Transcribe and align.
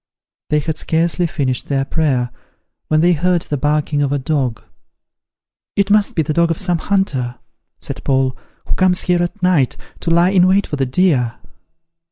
They 0.49 0.57
had 0.57 0.77
scarcely 0.77 1.27
finished 1.27 1.67
their 1.67 1.85
prayer, 1.85 2.31
when 2.87 3.01
they 3.01 3.11
heard 3.13 3.43
the 3.43 3.55
barking 3.55 4.01
of 4.01 4.11
a 4.11 4.17
dog. 4.17 4.63
"It 5.75 5.91
must 5.91 6.15
be 6.15 6.23
the 6.23 6.33
dog 6.33 6.49
of 6.49 6.57
some 6.57 6.79
hunter," 6.79 7.35
said 7.81 8.03
Paul, 8.03 8.35
"who 8.65 8.73
comes 8.73 9.01
here 9.01 9.21
at 9.21 9.43
night, 9.43 9.77
to 9.99 10.09
lie 10.09 10.31
in 10.31 10.47
wait 10.47 10.65
for 10.65 10.75
the 10.77 10.87
deer." 10.87 11.35